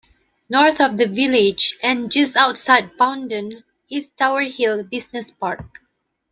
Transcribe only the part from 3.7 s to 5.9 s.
is Tower Hill Business Park.